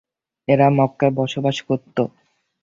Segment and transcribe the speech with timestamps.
[0.47, 1.97] এরা মক্কায় বসবাস করত।